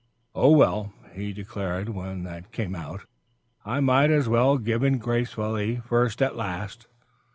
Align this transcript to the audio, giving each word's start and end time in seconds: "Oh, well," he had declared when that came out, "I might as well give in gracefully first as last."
"Oh, 0.33 0.49
well," 0.53 0.91
he 1.13 1.27
had 1.27 1.35
declared 1.35 1.89
when 1.89 2.23
that 2.23 2.51
came 2.51 2.73
out, 2.73 3.05
"I 3.63 3.81
might 3.81 4.09
as 4.09 4.27
well 4.27 4.57
give 4.57 4.81
in 4.81 4.97
gracefully 4.97 5.79
first 5.85 6.23
as 6.23 6.31
last." 6.33 6.87